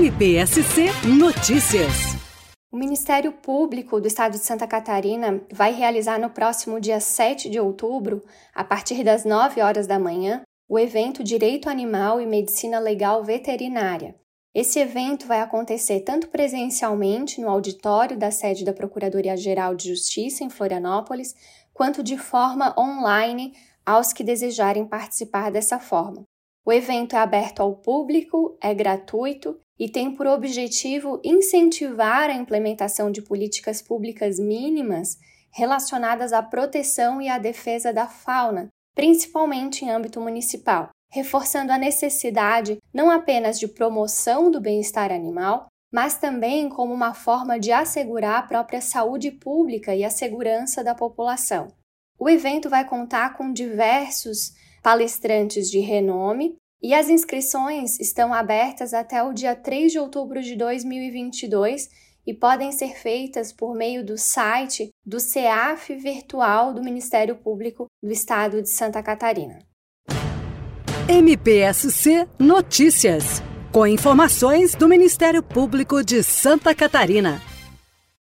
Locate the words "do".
4.00-4.08, 44.50-44.60, 64.04-64.18, 65.04-65.18, 66.74-66.82, 68.02-68.12, 74.74-74.86